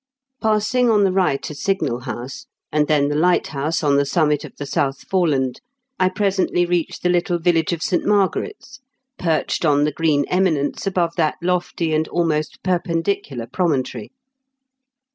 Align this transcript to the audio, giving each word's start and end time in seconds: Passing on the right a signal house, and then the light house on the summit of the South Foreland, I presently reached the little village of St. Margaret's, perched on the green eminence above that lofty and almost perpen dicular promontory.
Passing 0.41 0.89
on 0.89 1.03
the 1.03 1.11
right 1.11 1.47
a 1.47 1.53
signal 1.53 1.99
house, 1.99 2.47
and 2.71 2.87
then 2.87 3.07
the 3.09 3.15
light 3.15 3.45
house 3.49 3.83
on 3.83 3.97
the 3.97 4.05
summit 4.07 4.43
of 4.43 4.55
the 4.55 4.65
South 4.65 5.01
Foreland, 5.07 5.61
I 5.99 6.09
presently 6.09 6.65
reached 6.65 7.03
the 7.03 7.09
little 7.09 7.37
village 7.37 7.71
of 7.71 7.83
St. 7.83 8.03
Margaret's, 8.03 8.79
perched 9.19 9.63
on 9.63 9.83
the 9.83 9.91
green 9.93 10.25
eminence 10.27 10.87
above 10.87 11.15
that 11.17 11.35
lofty 11.43 11.93
and 11.93 12.07
almost 12.07 12.63
perpen 12.63 13.03
dicular 13.03 13.45
promontory. 13.53 14.11